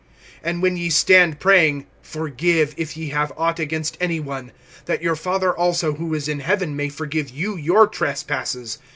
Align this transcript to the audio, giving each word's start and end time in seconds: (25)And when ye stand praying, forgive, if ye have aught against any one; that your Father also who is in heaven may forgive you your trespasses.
(25)And 0.43 0.61
when 0.61 0.77
ye 0.77 0.89
stand 0.89 1.39
praying, 1.39 1.85
forgive, 2.01 2.73
if 2.75 2.97
ye 2.97 3.09
have 3.09 3.31
aught 3.37 3.59
against 3.59 3.97
any 4.01 4.19
one; 4.19 4.51
that 4.87 5.03
your 5.03 5.15
Father 5.15 5.55
also 5.55 5.93
who 5.93 6.11
is 6.15 6.27
in 6.27 6.39
heaven 6.39 6.75
may 6.75 6.89
forgive 6.89 7.29
you 7.29 7.55
your 7.55 7.85
trespasses. 7.85 8.79